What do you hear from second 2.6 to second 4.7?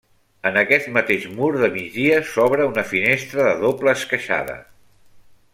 una finestra de dobla esqueixada.